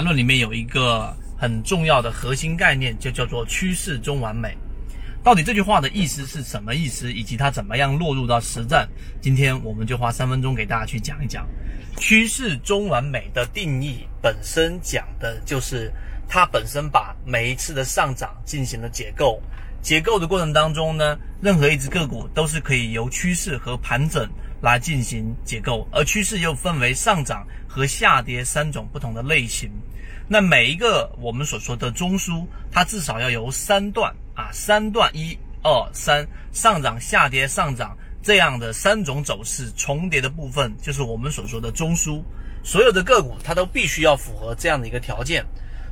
[0.00, 4.56] 谈论里面有一个很重要的核心概念，就叫做趋势中完美。
[5.22, 8.88] 到底这句话的意思是什么意思，以及它怎么样落入到实战？
[9.20, 11.46] 今天我们就花三分钟给大家去讲一讲。
[11.98, 15.92] 趋势中完美的定义本身讲的就是
[16.26, 19.38] 它本身把每一次的上涨进行了解构，
[19.82, 24.28] 解构的过程当中呢，任何一只个股都是可以由趋势和盘整
[24.60, 29.70] 来进行解构，而趋势又分为上涨和下跌三种不同的类型。
[30.28, 42.22] 那每一个我们所说的中枢，它至少要由三段啊，三段一二三上涨、下跌、上涨这样的三种走势重叠的部分，就是我们所说的中枢。
[42.62, 45.44] 所有的个股它都必须要符合这样的一个条件。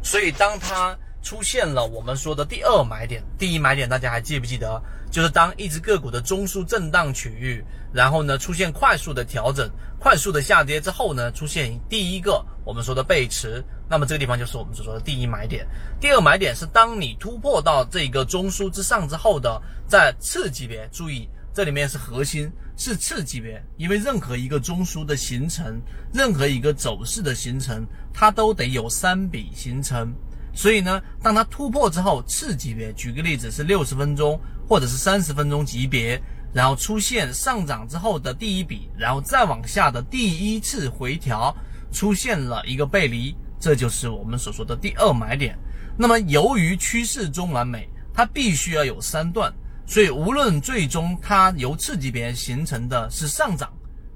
[0.03, 4.81] 所以当它出现了我们说的第二买点，第一买点大家还记不记得？
[5.11, 13.65] 就是当一只个股的中枢震荡区域，然后呢出现快速的调整、快速的下跌之后呢，出现第一个我们说的背驰。
[13.89, 15.67] 那么这个地方就是我们所说的第一买点，
[15.99, 25.81] 第二买点是当你突破到这个中枢之上之后的，在次级别，注意这里面是核心是次级别，因为任何一个中枢的形成，
[26.13, 30.13] 任何一个走势的形成，它都得有三笔形成，
[30.59, 34.37] 所以呢，当它突破之后，次级别，举个例子是六十分钟
[34.69, 36.21] 或者是三十分钟级别，
[36.53, 41.57] 然后出现上涨之后的第一笔，然后再往下的第一次回调，
[41.93, 43.33] 出现了一个背离。
[43.61, 45.57] 这就是我们所说的第二买点。
[45.97, 49.55] 那么，由于趋势中完美，它必须要有三段，
[49.87, 53.73] 所以无论最终它由次级别形成的是上涨，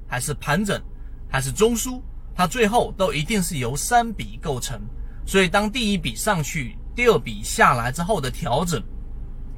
[0.09, 0.83] 还是盘整，
[1.31, 2.03] 还是中枢，
[2.35, 4.81] 它最后都一定是由三笔构成。
[5.25, 8.83] 所以，当第一笔上去，第二笔下来之后的调整，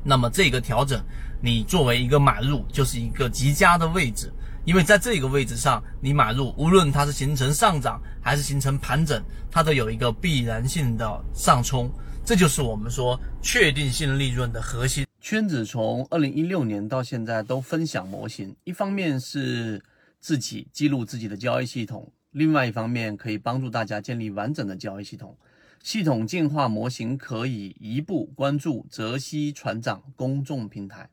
[0.05, 1.03] 那么这个调整，
[1.43, 4.33] 你作为一个买入，就是一个极佳的位置。
[4.65, 11.91] 因为在这个位置上，你买入，无论它是形成上涨还是形成盘整，它都有一个必然性的上冲，
[12.25, 15.07] 这就是我们说确定性利润的核心。
[15.21, 19.83] 圈子从二零一六年到现在都分享模型，一方面是
[20.19, 25.37] 自己记录自己的交易系统，另外一方面可以帮助大家建立完整的交易系统。
[25.85, 31.11] 系统进化模型可以一步关注泽西船长公众平台。